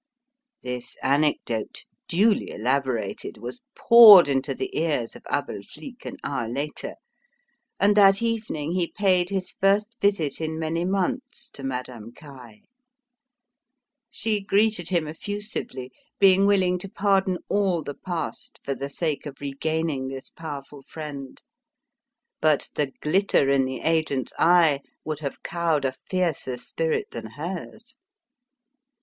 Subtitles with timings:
[0.63, 6.95] This anecdote, duly elaborated, was poured into the ears of Abel Flique an hour later,
[7.79, 12.61] and that evening he paid his first visit in many months to Madame Caille.
[14.09, 19.39] She greeted him effusively, being willing to pardon all the past for the sake of
[19.39, 21.39] regaining this powerful friend.
[22.41, 27.95] But the glitter in the agent's eye would have cowed a fiercer spirit than hers.